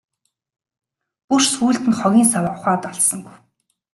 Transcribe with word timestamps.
Бүр 1.27 1.43
сүүлд 1.53 1.83
нь 1.89 1.97
хогийн 2.01 2.27
саваа 2.31 2.55
ухаад 2.55 2.83
олсонгүй. 2.91 3.37